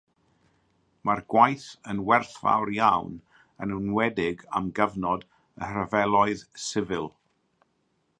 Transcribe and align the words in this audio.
Mae'r 1.07 1.19
gwaith 1.33 1.65
yn 1.91 1.99
werthfawr 2.07 2.71
iawn, 2.77 3.19
yn 3.65 3.75
enwedig 3.75 4.41
am 4.61 4.71
gyfnod 4.79 5.27
y 5.35 5.69
rhyfeloedd 5.75 6.43
sifil. 6.65 7.07